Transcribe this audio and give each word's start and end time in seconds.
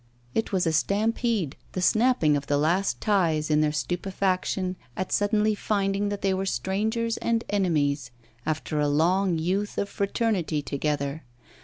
It 0.33 0.51
was 0.51 0.65
a 0.65 0.73
stampede, 0.73 1.57
the 1.73 1.79
snapping 1.81 2.35
of 2.35 2.47
the 2.47 2.57
last 2.57 2.99
ties, 3.01 3.51
in 3.51 3.61
their 3.61 3.71
stupefaction 3.71 4.75
at 4.97 5.11
suddenly 5.11 5.53
finding 5.53 6.09
that 6.09 6.23
they 6.23 6.33
were 6.33 6.47
strangers 6.47 7.17
and 7.17 7.43
enemies, 7.51 8.09
after 8.43 8.79
a 8.79 8.87
long 8.89 9.37
youth 9.37 9.77
of 9.77 9.89
fraternity 9.89 10.63
together. 10.63 11.23